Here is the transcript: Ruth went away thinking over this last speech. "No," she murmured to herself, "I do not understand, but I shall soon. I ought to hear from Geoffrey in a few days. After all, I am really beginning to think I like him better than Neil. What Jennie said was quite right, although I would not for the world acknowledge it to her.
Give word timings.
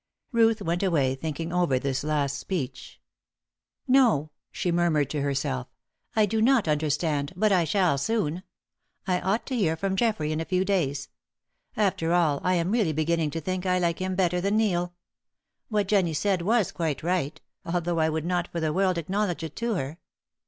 Ruth 0.31 0.63
went 0.63 0.81
away 0.81 1.13
thinking 1.13 1.53
over 1.53 1.77
this 1.77 2.03
last 2.03 2.39
speech. 2.39 2.99
"No," 3.87 4.31
she 4.51 4.71
murmured 4.71 5.11
to 5.11 5.21
herself, 5.21 5.67
"I 6.15 6.25
do 6.25 6.41
not 6.41 6.67
understand, 6.67 7.33
but 7.35 7.51
I 7.51 7.65
shall 7.65 7.99
soon. 7.99 8.41
I 9.05 9.21
ought 9.21 9.45
to 9.45 9.55
hear 9.55 9.75
from 9.77 9.95
Geoffrey 9.95 10.31
in 10.31 10.39
a 10.41 10.45
few 10.45 10.65
days. 10.65 11.09
After 11.77 12.13
all, 12.13 12.41
I 12.43 12.55
am 12.55 12.71
really 12.71 12.93
beginning 12.93 13.29
to 13.29 13.41
think 13.41 13.67
I 13.67 13.77
like 13.77 13.99
him 13.99 14.15
better 14.15 14.41
than 14.41 14.57
Neil. 14.57 14.95
What 15.69 15.87
Jennie 15.89 16.15
said 16.15 16.41
was 16.41 16.71
quite 16.71 17.03
right, 17.03 17.39
although 17.63 17.99
I 17.99 18.09
would 18.09 18.25
not 18.25 18.47
for 18.51 18.59
the 18.59 18.73
world 18.73 18.97
acknowledge 18.97 19.43
it 19.43 19.55
to 19.57 19.75
her. 19.75 19.99